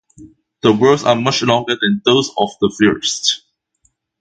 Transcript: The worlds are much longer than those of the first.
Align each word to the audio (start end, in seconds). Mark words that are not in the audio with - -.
The 0.63 0.73
worlds 0.73 1.03
are 1.03 1.15
much 1.15 1.43
longer 1.43 1.77
than 1.79 2.01
those 2.03 2.31
of 2.35 2.49
the 2.59 2.73
first. 2.79 3.43